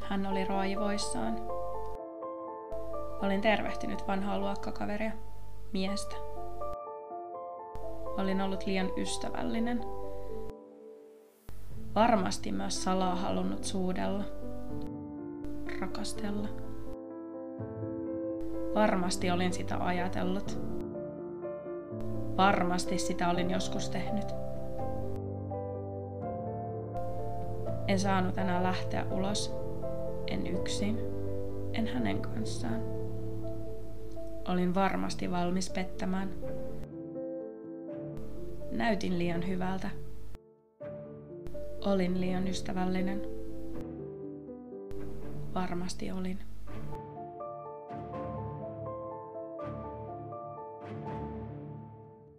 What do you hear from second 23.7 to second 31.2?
tehnyt. En saanut enää lähteä ulos. En yksin.